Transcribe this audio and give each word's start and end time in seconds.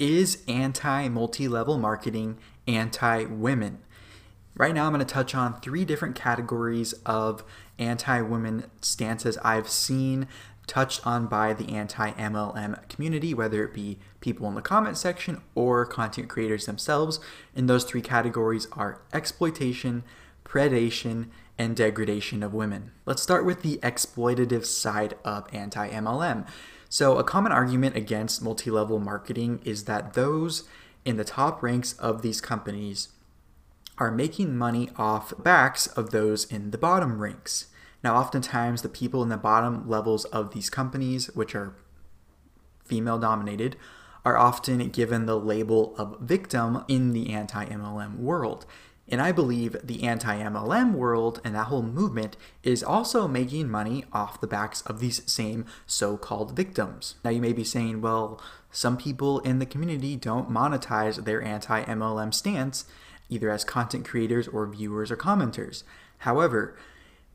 Is 0.00 0.42
anti 0.48 1.08
multi 1.10 1.46
level 1.46 1.76
marketing 1.76 2.38
anti 2.66 3.26
women? 3.26 3.80
Right 4.56 4.74
now, 4.74 4.86
I'm 4.86 4.94
going 4.94 5.04
to 5.04 5.14
touch 5.14 5.34
on 5.34 5.60
three 5.60 5.84
different 5.84 6.16
categories 6.16 6.94
of 7.04 7.44
anti 7.78 8.22
women 8.22 8.64
stances 8.80 9.36
I've 9.44 9.68
seen 9.68 10.26
touched 10.66 11.06
on 11.06 11.26
by 11.26 11.52
the 11.52 11.74
anti 11.74 12.12
MLM 12.12 12.88
community, 12.88 13.34
whether 13.34 13.62
it 13.62 13.74
be 13.74 13.98
people 14.20 14.48
in 14.48 14.54
the 14.54 14.62
comment 14.62 14.96
section 14.96 15.42
or 15.54 15.84
content 15.84 16.30
creators 16.30 16.64
themselves. 16.64 17.20
And 17.54 17.68
those 17.68 17.84
three 17.84 18.00
categories 18.00 18.68
are 18.72 19.02
exploitation, 19.12 20.02
predation, 20.46 21.26
and 21.58 21.76
degradation 21.76 22.42
of 22.42 22.54
women. 22.54 22.92
Let's 23.04 23.20
start 23.20 23.44
with 23.44 23.60
the 23.60 23.78
exploitative 23.82 24.64
side 24.64 25.18
of 25.26 25.46
anti 25.52 25.90
MLM. 25.90 26.46
So, 26.92 27.18
a 27.18 27.24
common 27.24 27.52
argument 27.52 27.94
against 27.94 28.42
multi 28.42 28.68
level 28.68 28.98
marketing 28.98 29.60
is 29.64 29.84
that 29.84 30.14
those 30.14 30.64
in 31.04 31.16
the 31.16 31.24
top 31.24 31.62
ranks 31.62 31.92
of 31.94 32.20
these 32.20 32.40
companies 32.40 33.10
are 33.96 34.10
making 34.10 34.56
money 34.56 34.90
off 34.96 35.32
backs 35.38 35.86
of 35.86 36.10
those 36.10 36.44
in 36.44 36.72
the 36.72 36.78
bottom 36.78 37.22
ranks. 37.22 37.68
Now, 38.02 38.16
oftentimes, 38.16 38.82
the 38.82 38.88
people 38.88 39.22
in 39.22 39.28
the 39.28 39.36
bottom 39.36 39.88
levels 39.88 40.24
of 40.26 40.52
these 40.52 40.68
companies, 40.68 41.28
which 41.28 41.54
are 41.54 41.76
female 42.84 43.20
dominated, 43.20 43.76
are 44.24 44.36
often 44.36 44.88
given 44.88 45.26
the 45.26 45.38
label 45.38 45.94
of 45.96 46.18
victim 46.18 46.84
in 46.88 47.12
the 47.12 47.30
anti 47.32 47.66
MLM 47.66 48.16
world. 48.16 48.66
And 49.10 49.20
I 49.20 49.32
believe 49.32 49.76
the 49.82 50.04
anti 50.04 50.38
MLM 50.38 50.92
world 50.92 51.40
and 51.44 51.54
that 51.54 51.66
whole 51.66 51.82
movement 51.82 52.36
is 52.62 52.82
also 52.82 53.26
making 53.26 53.68
money 53.68 54.04
off 54.12 54.40
the 54.40 54.46
backs 54.46 54.82
of 54.82 55.00
these 55.00 55.28
same 55.30 55.66
so 55.86 56.16
called 56.16 56.56
victims. 56.56 57.16
Now, 57.24 57.30
you 57.30 57.40
may 57.40 57.52
be 57.52 57.64
saying, 57.64 58.00
well, 58.00 58.40
some 58.70 58.96
people 58.96 59.40
in 59.40 59.58
the 59.58 59.66
community 59.66 60.14
don't 60.14 60.50
monetize 60.50 61.24
their 61.24 61.42
anti 61.42 61.82
MLM 61.84 62.32
stance, 62.32 62.84
either 63.28 63.50
as 63.50 63.64
content 63.64 64.06
creators 64.06 64.46
or 64.46 64.66
viewers 64.66 65.10
or 65.10 65.16
commenters. 65.16 65.82
However, 66.18 66.76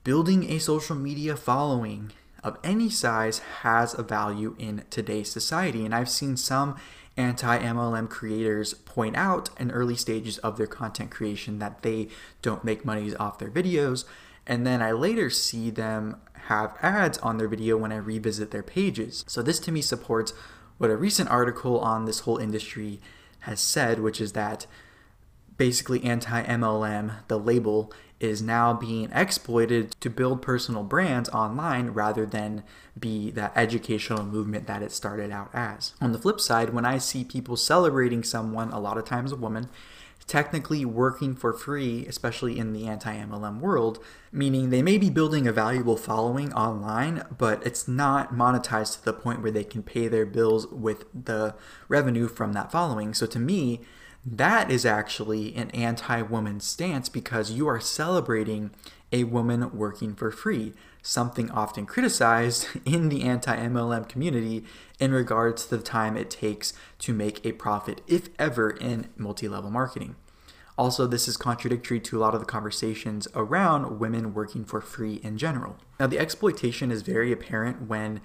building 0.05 0.49
a 0.49 0.59
social 0.59 0.95
media 0.95 1.35
following 1.35 2.11
of 2.45 2.59
any 2.63 2.89
size 2.89 3.39
has 3.63 3.97
a 3.97 4.03
value 4.03 4.55
in 4.59 4.83
today's 4.91 5.31
society. 5.31 5.83
And 5.83 5.95
I've 5.95 6.09
seen 6.09 6.37
some 6.37 6.77
anti 7.17 7.59
MLM 7.59 8.09
creators 8.09 8.73
point 8.73 9.15
out 9.15 9.49
in 9.59 9.71
early 9.71 9.95
stages 9.95 10.37
of 10.39 10.57
their 10.57 10.67
content 10.67 11.11
creation 11.11 11.59
that 11.59 11.81
they 11.81 12.09
don't 12.41 12.63
make 12.63 12.85
money 12.85 13.15
off 13.15 13.39
their 13.39 13.49
videos. 13.49 14.05
And 14.47 14.65
then 14.65 14.81
I 14.81 14.91
later 14.91 15.29
see 15.29 15.69
them 15.69 16.17
have 16.47 16.77
ads 16.81 17.17
on 17.19 17.37
their 17.37 17.47
video 17.47 17.77
when 17.77 17.91
I 17.91 17.97
revisit 17.97 18.51
their 18.51 18.63
pages. 18.63 19.25
So 19.27 19.41
this 19.41 19.59
to 19.61 19.71
me 19.71 19.81
supports 19.81 20.33
what 20.77 20.89
a 20.89 20.97
recent 20.97 21.29
article 21.29 21.79
on 21.79 22.05
this 22.05 22.21
whole 22.21 22.37
industry 22.37 22.99
has 23.39 23.59
said, 23.59 23.99
which 23.99 24.19
is 24.19 24.33
that 24.33 24.67
basically 25.57 26.03
anti 26.03 26.43
MLM, 26.43 27.27
the 27.27 27.39
label, 27.39 27.91
is 28.19 28.41
now 28.41 28.73
being 28.73 29.11
exploited 29.11 29.91
to 29.99 30.09
build 30.09 30.41
personal 30.41 30.83
brands 30.83 31.29
online 31.29 31.89
rather 31.89 32.25
than 32.25 32.63
be 32.97 33.29
that 33.31 33.51
educational 33.55 34.23
movement 34.23 34.67
that 34.67 34.81
it 34.81 34.91
started 34.91 35.31
out 35.31 35.49
as. 35.53 35.93
On 35.99 36.11
the 36.11 36.19
flip 36.19 36.39
side, 36.39 36.71
when 36.71 36.85
I 36.85 36.97
see 36.97 37.23
people 37.23 37.57
celebrating 37.57 38.23
someone, 38.23 38.71
a 38.71 38.79
lot 38.79 38.97
of 38.97 39.05
times 39.05 39.31
a 39.31 39.35
woman, 39.35 39.69
technically 40.27 40.83
working 40.85 41.35
for 41.35 41.53
free, 41.53 42.05
especially 42.07 42.57
in 42.57 42.73
the 42.73 42.87
anti 42.87 43.15
MLM 43.15 43.59
world, 43.59 44.03
meaning 44.31 44.69
they 44.69 44.81
may 44.81 44.97
be 44.97 45.09
building 45.09 45.47
a 45.47 45.51
valuable 45.51 45.97
following 45.97 46.51
online, 46.53 47.23
but 47.37 47.65
it's 47.65 47.87
not 47.87 48.33
monetized 48.33 48.97
to 48.97 49.05
the 49.05 49.13
point 49.13 49.41
where 49.41 49.51
they 49.51 49.63
can 49.63 49.83
pay 49.83 50.07
their 50.07 50.25
bills 50.25 50.67
with 50.67 51.05
the 51.13 51.53
revenue 51.87 52.27
from 52.27 52.53
that 52.53 52.71
following. 52.71 53.13
So 53.13 53.25
to 53.27 53.39
me, 53.39 53.81
that 54.25 54.71
is 54.71 54.85
actually 54.85 55.55
an 55.55 55.69
anti 55.71 56.21
woman 56.23 56.59
stance 56.59 57.09
because 57.09 57.51
you 57.51 57.67
are 57.67 57.79
celebrating 57.79 58.71
a 59.11 59.23
woman 59.23 59.77
working 59.77 60.15
for 60.15 60.31
free, 60.31 60.73
something 61.01 61.51
often 61.51 61.85
criticized 61.85 62.67
in 62.85 63.09
the 63.09 63.23
anti 63.23 63.55
MLM 63.55 64.09
community 64.09 64.63
in 64.99 65.11
regards 65.11 65.65
to 65.65 65.77
the 65.77 65.83
time 65.83 66.17
it 66.17 66.29
takes 66.29 66.73
to 66.99 67.13
make 67.13 67.45
a 67.45 67.51
profit, 67.51 68.01
if 68.07 68.29
ever, 68.39 68.71
in 68.71 69.09
multi 69.15 69.47
level 69.47 69.69
marketing. 69.69 70.15
Also, 70.77 71.07
this 71.07 71.27
is 71.27 71.37
contradictory 71.37 72.01
to 72.01 72.17
a 72.17 72.19
lot 72.19 72.33
of 72.33 72.41
the 72.41 72.45
conversations 72.45 73.29
around 73.33 73.97
women 73.99 74.33
working 74.33 74.65
for 74.65 74.81
free 74.81 75.21
in 75.23 75.37
general. 75.37 75.77
Now, 75.99 76.07
the 76.07 76.19
exploitation 76.19 76.91
is 76.91 77.01
very 77.01 77.31
apparent 77.31 77.87
when 77.87 78.19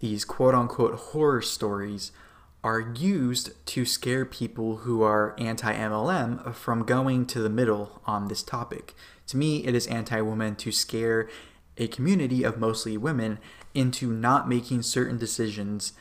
these 0.00 0.24
quote 0.24 0.54
unquote 0.54 0.94
horror 0.94 1.42
stories 1.42 2.10
are 2.64 2.80
used 2.96 3.50
to 3.66 3.84
scare 3.84 4.24
people 4.24 4.78
who 4.78 5.02
are 5.02 5.34
anti 5.38 5.74
MLM 5.74 6.54
from 6.54 6.84
going 6.84 7.26
to 7.26 7.40
the 7.40 7.50
middle 7.50 8.00
on 8.06 8.28
this 8.28 8.42
topic. 8.42 8.94
To 9.28 9.36
me, 9.36 9.64
it 9.64 9.74
is 9.74 9.86
anti 9.88 10.20
woman 10.20 10.54
to 10.56 10.70
scare 10.70 11.28
a 11.76 11.88
community 11.88 12.44
of 12.44 12.58
mostly 12.58 12.96
women 12.96 13.38
into 13.74 14.12
not 14.12 14.48
making 14.48 14.82
certain 14.82 15.18
decisions 15.18 15.94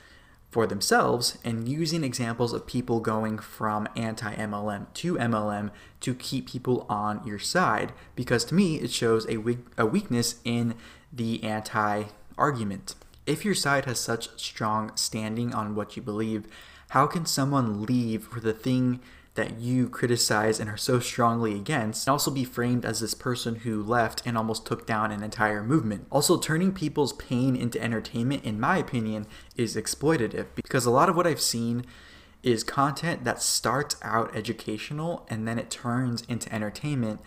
for 0.51 0.67
themselves 0.67 1.37
and 1.45 1.67
using 1.67 2.03
examples 2.03 2.51
of 2.51 2.67
people 2.67 2.99
going 2.99 3.39
from 3.39 3.87
anti 3.95 4.35
MLM 4.35 4.93
to 4.93 5.15
MLM 5.15 5.71
to 6.01 6.13
keep 6.13 6.49
people 6.49 6.85
on 6.89 7.25
your 7.25 7.39
side. 7.39 7.93
Because 8.15 8.43
to 8.45 8.55
me, 8.55 8.75
it 8.75 8.91
shows 8.91 9.25
a, 9.27 9.37
weak, 9.37 9.59
a 9.77 9.85
weakness 9.85 10.35
in 10.43 10.75
the 11.11 11.43
anti 11.43 12.03
argument. 12.37 12.95
If 13.31 13.45
your 13.45 13.55
side 13.55 13.85
has 13.85 13.97
such 13.97 14.27
strong 14.37 14.91
standing 14.97 15.53
on 15.53 15.73
what 15.73 15.95
you 15.95 16.01
believe, 16.01 16.47
how 16.89 17.07
can 17.07 17.25
someone 17.25 17.83
leave 17.83 18.25
for 18.25 18.41
the 18.41 18.51
thing 18.51 18.99
that 19.35 19.57
you 19.57 19.87
criticize 19.87 20.59
and 20.59 20.69
are 20.69 20.75
so 20.75 20.99
strongly 20.99 21.55
against 21.55 22.05
and 22.05 22.11
also 22.11 22.29
be 22.29 22.43
framed 22.43 22.83
as 22.83 22.99
this 22.99 23.13
person 23.13 23.55
who 23.55 23.81
left 23.81 24.21
and 24.25 24.37
almost 24.37 24.65
took 24.65 24.85
down 24.85 25.13
an 25.13 25.23
entire 25.23 25.63
movement. 25.63 26.07
Also, 26.11 26.37
turning 26.37 26.73
people's 26.73 27.13
pain 27.13 27.55
into 27.55 27.81
entertainment, 27.81 28.43
in 28.43 28.59
my 28.59 28.77
opinion, 28.77 29.25
is 29.55 29.77
exploitative 29.77 30.47
because 30.53 30.85
a 30.85 30.91
lot 30.91 31.07
of 31.07 31.15
what 31.15 31.25
I've 31.25 31.39
seen 31.39 31.85
is 32.43 32.65
content 32.65 33.23
that 33.23 33.41
starts 33.41 33.95
out 34.01 34.35
educational 34.35 35.25
and 35.29 35.47
then 35.47 35.57
it 35.57 35.71
turns 35.71 36.23
into 36.27 36.53
entertainment 36.53 37.21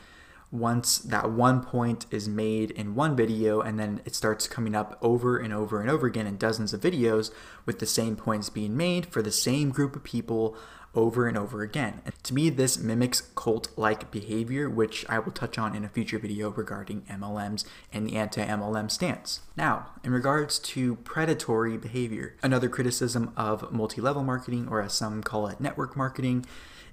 once 0.55 0.99
that 0.99 1.33
one 1.33 1.61
point 1.61 2.07
is 2.13 2.29
made 2.29 2.71
in 2.71 2.95
one 2.95 3.17
video 3.17 3.61
and 3.61 3.79
then 3.79 4.01
it 4.05 4.15
starts 4.15 4.47
coming 4.47 4.73
up 4.73 4.97
over 5.03 5.37
and 5.37 5.53
over 5.53 5.81
and 5.81 5.91
over 5.91 6.07
again 6.07 6.29
in 6.29 6.37
dozens 6.37 6.73
of 6.73 6.81
videos 6.81 7.33
with 7.67 7.81
the 7.81 7.87
same 7.87 8.15
points 8.15 8.49
being 8.49 8.77
made 8.77 9.05
for 9.07 9.21
the 9.21 9.33
same 9.33 9.71
group 9.71 9.97
of 9.97 10.05
people 10.05 10.57
over 10.95 11.27
and 11.27 11.37
over 11.37 11.63
again. 11.63 12.01
And 12.05 12.15
to 12.25 12.35
me, 12.35 12.51
this 12.51 12.79
mimics 12.79 13.21
cult 13.35 13.69
like 13.77 14.11
behavior, 14.11 14.69
which 14.69 15.05
I 15.09 15.19
will 15.19 15.33
touch 15.33 15.59
on 15.59 15.75
in 15.75 15.85
a 15.85 15.89
future 15.89 16.19
video 16.19 16.51
regarding 16.51 17.03
MLMs 17.03 17.65
and 17.93 18.07
the 18.07 18.17
anti 18.17 18.45
MLM 18.45 18.91
stance. 18.91 19.41
Now, 19.57 19.91
in 20.03 20.13
regards 20.13 20.59
to 20.61 20.97
predatory 20.97 21.77
behavior, 21.77 22.37
another 22.43 22.69
criticism 22.69 23.33
of 23.37 23.73
multi 23.73 24.01
level 24.01 24.23
marketing, 24.23 24.69
or 24.71 24.83
as 24.83 24.95
some 24.95 25.23
call 25.23 25.47
it 25.47 25.61
network 25.61 25.97
marketing, 25.97 26.47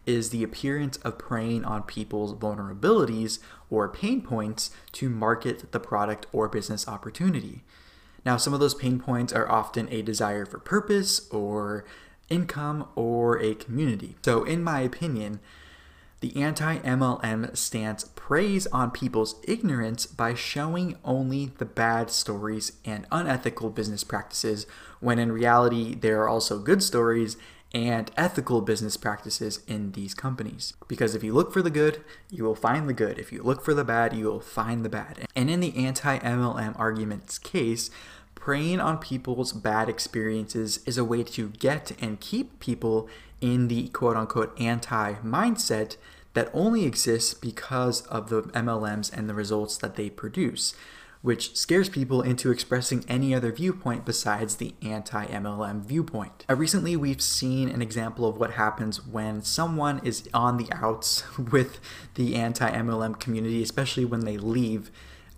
is 0.05 0.31
the 0.31 0.43
appearance 0.43 0.97
of 0.97 1.17
preying 1.17 1.63
on 1.63 1.83
people's 1.83 2.33
vulnerabilities 2.33 3.39
or 3.69 3.87
pain 3.87 4.21
points 4.21 4.71
to 4.91 5.09
market 5.09 5.71
the 5.71 5.79
product 5.79 6.25
or 6.31 6.47
business 6.47 6.87
opportunity. 6.87 7.63
Now, 8.25 8.37
some 8.37 8.53
of 8.53 8.59
those 8.59 8.75
pain 8.75 8.99
points 8.99 9.33
are 9.33 9.49
often 9.49 9.87
a 9.91 10.01
desire 10.01 10.45
for 10.45 10.59
purpose 10.59 11.27
or 11.31 11.85
income 12.31 12.87
or 12.95 13.39
a 13.39 13.53
community. 13.53 14.15
So, 14.23 14.43
in 14.43 14.63
my 14.63 14.79
opinion, 14.79 15.39
the 16.21 16.35
anti 16.39 16.77
MLM 16.77 17.57
stance 17.57 18.09
preys 18.15 18.67
on 18.67 18.91
people's 18.91 19.35
ignorance 19.47 20.05
by 20.05 20.35
showing 20.35 20.95
only 21.03 21.51
the 21.57 21.65
bad 21.65 22.11
stories 22.11 22.73
and 22.85 23.07
unethical 23.11 23.71
business 23.71 24.03
practices, 24.03 24.67
when 24.99 25.17
in 25.19 25.31
reality, 25.31 25.95
there 25.95 26.21
are 26.21 26.29
also 26.29 26.59
good 26.59 26.83
stories 26.83 27.37
and 27.73 28.11
ethical 28.17 28.61
business 28.61 28.97
practices 28.97 29.61
in 29.65 29.93
these 29.93 30.13
companies. 30.13 30.73
Because 30.87 31.15
if 31.15 31.23
you 31.23 31.33
look 31.33 31.53
for 31.53 31.61
the 31.61 31.69
good, 31.69 32.03
you 32.29 32.43
will 32.43 32.55
find 32.55 32.87
the 32.87 32.93
good. 32.93 33.17
If 33.17 33.31
you 33.31 33.41
look 33.41 33.63
for 33.63 33.73
the 33.73 33.85
bad, 33.85 34.13
you 34.13 34.25
will 34.25 34.41
find 34.41 34.83
the 34.85 34.89
bad. 34.89 35.25
And 35.35 35.49
in 35.49 35.59
the 35.59 35.75
anti 35.75 36.19
MLM 36.19 36.77
argument's 36.77 37.39
case, 37.39 37.89
preying 38.41 38.79
on 38.79 38.97
people's 38.97 39.53
bad 39.53 39.87
experiences 39.87 40.79
is 40.87 40.97
a 40.97 41.05
way 41.05 41.23
to 41.23 41.49
get 41.49 41.91
and 42.01 42.19
keep 42.19 42.59
people 42.59 43.07
in 43.39 43.67
the 43.67 43.87
quote 43.89 44.17
unquote 44.17 44.59
anti 44.59 45.13
mindset 45.23 45.95
that 46.33 46.49
only 46.51 46.85
exists 46.85 47.35
because 47.35 48.01
of 48.07 48.29
the 48.29 48.41
MLMs 48.41 49.15
and 49.15 49.29
the 49.29 49.35
results 49.35 49.77
that 49.77 49.95
they 49.95 50.09
produce 50.09 50.73
which 51.21 51.55
scares 51.55 51.87
people 51.87 52.23
into 52.23 52.49
expressing 52.49 53.05
any 53.07 53.31
other 53.33 53.51
viewpoint 53.51 54.05
besides 54.05 54.55
the 54.55 54.73
anti 54.81 55.25
MLM 55.27 55.85
viewpoint. 55.85 56.45
Recently, 56.49 56.95
we've 56.95 57.21
seen 57.21 57.69
an 57.69 57.79
example 57.79 58.27
of 58.27 58.37
what 58.37 58.53
happens 58.53 59.05
when 59.05 59.43
someone 59.43 60.01
is 60.03 60.27
on 60.33 60.57
the 60.57 60.67
outs 60.71 61.23
with 61.51 61.79
the 62.15 62.35
anti 62.35 62.69
MLM 62.71 63.19
community, 63.19 63.61
especially 63.61 64.03
when 64.03 64.25
they 64.25 64.37
leave 64.37 64.91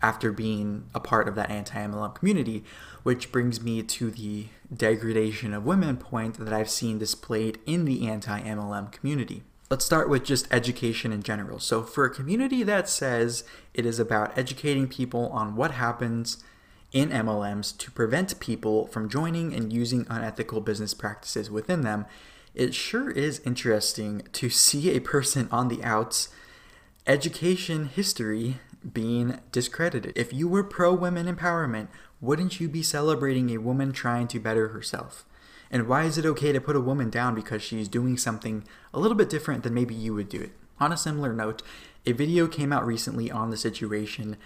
after 0.04 0.32
being 0.32 0.84
a 0.94 1.00
part 1.00 1.28
of 1.28 1.36
that 1.36 1.50
anti 1.50 1.80
MLM 1.80 2.14
community. 2.14 2.64
which 3.02 3.34
brings 3.34 3.62
me 3.62 3.84
to 3.84 4.12
the 4.12 4.48
degradation 4.74 5.54
of 5.54 5.66
women 5.66 5.98
point 5.98 6.38
that 6.38 6.54
I've 6.54 6.70
seen 6.70 6.98
displayed 6.98 7.60
in 7.66 7.84
the 7.86 8.08
anti 8.08 8.42
MLM 8.42 8.92
community. 8.92 9.44
Let's 9.70 9.84
start 9.84 10.08
with 10.10 10.24
just 10.24 10.48
education 10.54 11.12
in 11.12 11.24
general. 11.24 11.60
So, 11.60 11.84
for 11.84 12.06
a 12.06 12.14
community 12.14 12.64
that 12.64 12.88
says 12.88 13.44
it 13.74 13.86
is 13.86 14.00
about 14.00 14.38
educating 14.38 14.88
people 14.88 15.28
on 15.30 15.56
what 15.56 15.72
happens 15.72 16.44
in 16.92 17.10
MLMs 17.10 17.76
to 17.80 17.92
prevent 17.92 18.40
people 18.40 18.88
from 18.88 19.10
joining 19.10 19.54
and 19.54 19.74
using 19.74 20.06
unethical 20.10 20.62
business 20.62 20.94
practices 20.94 21.50
within 21.50 21.82
them, 21.82 22.06
it 22.54 22.76
sure 22.76 23.10
is 23.10 23.42
interesting 23.46 24.22
to 24.34 24.50
see 24.66 24.92
a 24.92 25.02
person 25.02 25.48
on 25.52 25.70
the 25.70 25.84
outs 25.84 26.30
education 27.06 27.86
history 27.86 28.60
being 28.92 29.40
discredited. 29.52 30.14
If 30.18 30.34
you 30.34 30.48
were 30.48 30.64
pro 30.64 30.94
women 30.94 31.34
empowerment, 31.34 31.88
wouldn't 32.20 32.60
you 32.60 32.68
be 32.68 32.84
celebrating 32.84 33.50
a 33.50 33.58
woman 33.58 33.92
trying 33.92 34.28
to 34.30 34.40
better 34.40 34.70
herself? 34.70 35.26
And 35.72 35.88
why 35.88 36.04
is 36.04 36.18
it 36.18 36.26
okay 36.26 36.52
to 36.52 36.62
put 36.62 36.76
a 36.76 36.82
woman 36.82 37.10
down 37.10 37.36
because 37.36 37.64
she's 37.64 37.88
doing 37.88 38.18
something 38.18 38.64
a 38.94 39.00
little 39.00 39.18
bit 39.18 39.30
different 39.30 39.64
than 39.64 39.74
maybe 39.74 39.96
you 39.96 40.14
would 40.14 40.30
do 40.30 40.42
it? 40.42 40.52
On 40.80 40.92
a 40.92 40.98
similar 40.98 41.34
note, 41.34 41.62
a 42.06 42.12
video 42.12 42.48
came 42.48 42.74
out 42.74 42.86
recently 42.86 43.32
on 43.32 43.50
the 43.50 43.58
situation 43.58 44.38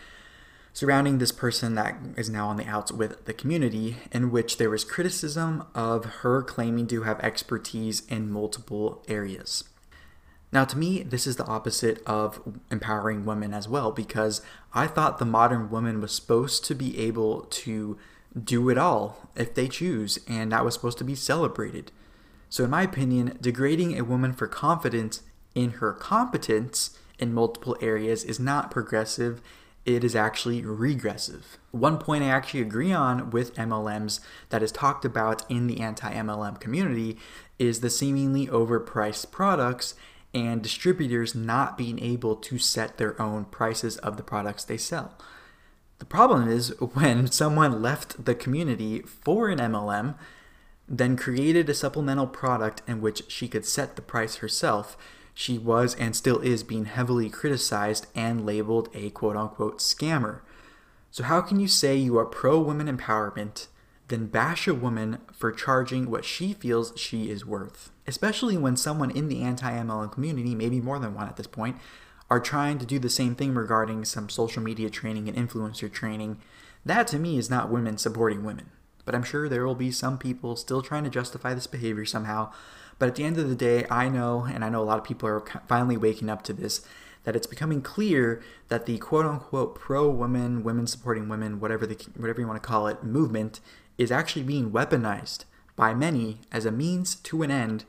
surrounding 0.77 1.17
this 1.17 1.31
person 1.31 1.73
that 1.73 1.97
is 2.15 2.29
now 2.29 2.47
on 2.47 2.55
the 2.57 2.67
outs 2.67 2.91
with 2.91 3.25
the 3.25 3.33
community, 3.33 3.97
in 4.11 4.29
which 4.29 4.57
there 4.57 4.69
was 4.69 4.83
criticism 4.83 5.65
of 5.73 6.05
her 6.21 6.43
claiming 6.43 6.85
to 6.85 7.01
have 7.01 7.19
expertise 7.21 8.05
in 8.05 8.29
multiple 8.29 9.03
areas. 9.07 9.63
Now, 10.51 10.63
to 10.65 10.77
me, 10.77 11.03
this 11.03 11.27
is 11.27 11.35
the 11.35 11.45
opposite 11.45 12.01
of 12.05 12.41
empowering 12.71 13.25
women 13.25 13.53
as 13.53 13.67
well, 13.67 13.91
because 13.91 14.41
I 14.73 14.87
thought 14.87 15.19
the 15.19 15.25
modern 15.25 15.69
woman 15.69 15.99
was 15.99 16.13
supposed 16.13 16.63
to 16.65 16.75
be 16.75 16.97
able 16.99 17.41
to 17.41 17.97
do 18.41 18.69
it 18.69 18.77
all 18.77 19.29
if 19.35 19.53
they 19.53 19.67
choose, 19.67 20.19
and 20.27 20.51
that 20.51 20.63
was 20.63 20.73
supposed 20.73 20.97
to 20.99 21.03
be 21.03 21.15
celebrated. 21.15 21.91
So, 22.49 22.63
in 22.63 22.69
my 22.69 22.83
opinion, 22.83 23.37
degrading 23.41 23.97
a 23.97 24.05
woman 24.05 24.31
for 24.31 24.47
confidence 24.47 25.21
in 25.53 25.71
her 25.71 25.91
competence 25.91 26.97
in 27.19 27.33
multiple 27.33 27.75
areas 27.81 28.23
is 28.23 28.39
not 28.39 28.71
progressive 28.71 29.41
it 29.87 30.03
is 30.03 30.17
actually 30.17 30.63
regressive. 30.63 31.57
One 31.71 31.97
point 31.97 32.21
I 32.21 32.27
actually 32.27 32.59
agree 32.59 32.91
on 32.91 33.29
with 33.29 33.55
MLMs 33.55 34.19
that 34.49 34.61
is 34.61 34.71
talked 34.71 35.05
about 35.05 35.49
in 35.49 35.67
the 35.67 35.79
anti 35.79 36.13
MLM 36.13 36.59
community 36.59 37.17
is 37.57 37.79
the 37.79 37.89
seemingly 37.89 38.47
overpriced 38.47 39.31
products 39.31 39.95
and 40.33 40.61
distributors 40.61 41.33
not 41.33 41.77
being 41.77 41.99
able 41.99 42.35
to 42.35 42.57
set 42.57 42.97
their 42.97 43.19
own 43.21 43.45
prices 43.45 43.97
of 43.97 44.17
the 44.17 44.23
products 44.23 44.63
they 44.63 44.77
sell. 44.77 45.17
The 45.99 46.05
problem 46.05 46.47
is 46.47 46.69
when 46.79 47.27
someone 47.31 47.81
left 47.81 48.25
the 48.25 48.35
community 48.35 49.01
for 49.01 49.49
an 49.49 49.59
MLM, 49.59 50.15
then 50.87 51.17
created 51.17 51.69
a 51.69 51.73
supplemental 51.73 52.27
product 52.27 52.81
in 52.87 53.01
which 53.01 53.29
she 53.29 53.47
could 53.47 53.65
set 53.65 53.95
the 53.95 54.01
price 54.01 54.37
herself 54.37 54.97
she 55.39 55.59
was 55.59 55.93
and 55.95 56.15
still 56.15 56.39
is 56.39 56.63
being 56.63 56.85
heavily 56.85 57.29
criticized 57.29 58.07
and 58.15 58.43
labeled 58.43 58.89
a 58.95 59.11
quote 59.11 59.35
unquote 59.37 59.77
scammer. 59.77 60.39
So, 61.11 61.23
how 61.23 61.41
can 61.41 61.59
you 61.59 61.67
say 61.67 61.95
you 61.95 62.17
are 62.17 62.25
pro 62.25 62.59
women 62.59 62.87
empowerment, 62.87 63.67
then 64.07 64.27
bash 64.27 64.67
a 64.67 64.73
woman 64.73 65.19
for 65.31 65.51
charging 65.51 66.09
what 66.09 66.25
she 66.25 66.53
feels 66.53 66.93
she 66.95 67.29
is 67.29 67.45
worth? 67.45 67.91
Especially 68.05 68.57
when 68.57 68.77
someone 68.77 69.11
in 69.11 69.27
the 69.27 69.41
anti 69.41 69.71
MLM 69.71 70.11
community, 70.11 70.55
maybe 70.55 70.79
more 70.79 70.99
than 70.99 71.13
one 71.13 71.27
at 71.27 71.35
this 71.35 71.47
point, 71.47 71.77
are 72.29 72.39
trying 72.39 72.77
to 72.77 72.85
do 72.85 72.99
the 72.99 73.09
same 73.09 73.35
thing 73.35 73.53
regarding 73.53 74.05
some 74.05 74.29
social 74.29 74.61
media 74.61 74.89
training 74.89 75.29
and 75.29 75.37
influencer 75.37 75.91
training. 75.91 76.39
That 76.85 77.07
to 77.07 77.19
me 77.19 77.37
is 77.37 77.49
not 77.49 77.69
women 77.69 77.97
supporting 77.97 78.43
women. 78.43 78.71
But 79.05 79.15
I'm 79.15 79.23
sure 79.23 79.47
there 79.47 79.65
will 79.65 79.75
be 79.75 79.91
some 79.91 80.17
people 80.17 80.57
still 80.57 80.81
trying 80.81 81.05
to 81.05 81.09
justify 81.09 81.53
this 81.53 81.67
behavior 81.67 82.05
somehow 82.05 82.51
but 82.99 83.09
at 83.09 83.15
the 83.15 83.23
end 83.23 83.37
of 83.37 83.49
the 83.49 83.55
day, 83.55 83.85
I 83.89 84.09
know, 84.09 84.47
and 84.51 84.63
I 84.65 84.69
know 84.69 84.81
a 84.81 84.85
lot 84.85 84.97
of 84.97 85.03
people 85.03 85.29
are 85.29 85.43
finally 85.67 85.97
waking 85.97 86.29
up 86.29 86.41
to 86.43 86.53
this, 86.53 86.85
that 87.23 87.35
it's 87.35 87.47
becoming 87.47 87.81
clear 87.81 88.41
that 88.69 88.85
the 88.85 88.97
quote 88.97 89.25
unquote 89.25 89.75
pro 89.75 90.09
women, 90.09 90.63
women 90.63 90.87
supporting 90.87 91.29
women, 91.29 91.59
whatever, 91.59 91.85
the, 91.85 91.95
whatever 92.15 92.41
you 92.41 92.47
want 92.47 92.61
to 92.61 92.67
call 92.67 92.87
it, 92.87 93.03
movement 93.03 93.59
is 93.97 94.11
actually 94.11 94.43
being 94.43 94.71
weaponized 94.71 95.45
by 95.75 95.93
many 95.93 96.39
as 96.51 96.65
a 96.65 96.71
means 96.71 97.15
to 97.15 97.43
an 97.43 97.51
end 97.51 97.85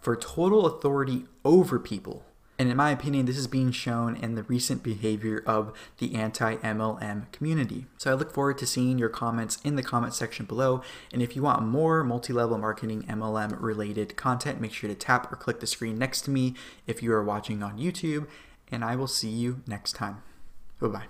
for 0.00 0.16
total 0.16 0.66
authority 0.66 1.24
over 1.44 1.78
people 1.78 2.24
and 2.58 2.68
in 2.68 2.76
my 2.76 2.90
opinion, 2.90 3.26
this 3.26 3.38
is 3.38 3.46
being 3.46 3.70
shown 3.70 4.16
in 4.16 4.34
the 4.34 4.42
recent 4.42 4.82
behavior 4.82 5.44
of 5.46 5.72
the 5.98 6.16
anti 6.16 6.56
MLM 6.56 7.30
community. 7.30 7.86
So 7.98 8.10
I 8.10 8.14
look 8.14 8.34
forward 8.34 8.58
to 8.58 8.66
seeing 8.66 8.98
your 8.98 9.08
comments 9.08 9.58
in 9.62 9.76
the 9.76 9.82
comment 9.82 10.12
section 10.12 10.44
below. 10.44 10.82
And 11.12 11.22
if 11.22 11.36
you 11.36 11.42
want 11.42 11.62
more 11.62 12.02
multi 12.02 12.32
level 12.32 12.58
marketing 12.58 13.04
MLM 13.04 13.56
related 13.60 14.16
content, 14.16 14.60
make 14.60 14.72
sure 14.72 14.88
to 14.88 14.96
tap 14.96 15.32
or 15.32 15.36
click 15.36 15.60
the 15.60 15.68
screen 15.68 15.98
next 15.98 16.22
to 16.22 16.32
me 16.32 16.54
if 16.86 17.00
you 17.00 17.12
are 17.12 17.22
watching 17.22 17.62
on 17.62 17.78
YouTube. 17.78 18.26
And 18.72 18.84
I 18.84 18.96
will 18.96 19.06
see 19.06 19.30
you 19.30 19.62
next 19.66 19.92
time. 19.92 20.22
Bye 20.80 20.88
bye. 20.88 21.06